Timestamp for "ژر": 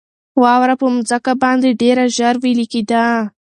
2.15-2.35